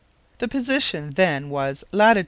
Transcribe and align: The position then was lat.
The 0.39 0.47
position 0.47 1.11
then 1.11 1.51
was 1.51 1.83
lat. 1.91 2.17